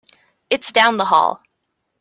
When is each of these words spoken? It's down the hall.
It's 0.49 0.71
down 0.71 0.97
the 0.97 1.05
hall. 1.05 1.43